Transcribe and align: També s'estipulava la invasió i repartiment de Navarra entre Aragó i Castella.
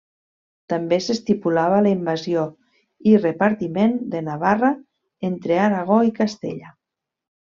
També 0.71 0.97
s'estipulava 1.07 1.81
la 1.87 1.91
invasió 1.97 2.45
i 3.11 3.13
repartiment 3.19 3.93
de 4.15 4.23
Navarra 4.29 4.71
entre 5.29 5.61
Aragó 5.67 6.01
i 6.09 6.15
Castella. 6.21 6.73